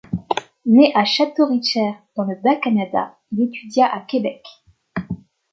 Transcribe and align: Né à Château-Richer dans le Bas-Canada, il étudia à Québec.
Né 0.65 0.91
à 0.95 1.05
Château-Richer 1.05 1.93
dans 2.15 2.23
le 2.23 2.33
Bas-Canada, 2.41 3.19
il 3.31 3.43
étudia 3.43 3.85
à 3.85 3.99
Québec. 3.99 4.43